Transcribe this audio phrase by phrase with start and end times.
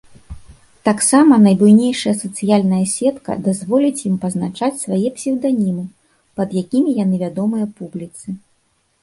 [0.87, 5.85] Таксама найбуйнейшая сацыяльная сетка дазволіць ім пазначаць свае псеўданімы,
[6.43, 8.27] пад якімі яны вядомыя публіцы.